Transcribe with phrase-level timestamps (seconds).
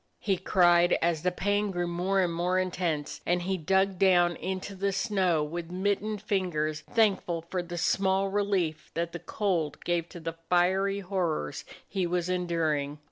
[0.19, 4.35] he cried, as the pain grew more and more in tense, and he dug down
[4.37, 9.77] into the snow with his mittened fingers, thankful for the small relief that the cold
[9.85, 12.97] gave to the fiery horrors he was enduring.